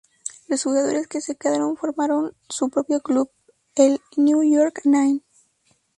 Los 0.47 0.63
jugadores 0.63 1.05
que 1.05 1.21
se 1.21 1.35
quedaron 1.35 1.77
formaron 1.77 2.33
su 2.49 2.69
propio 2.71 3.01
club, 3.01 3.29
el 3.75 4.01
""New 4.17 4.41
York 4.41 4.81
Nine"". 4.85 5.21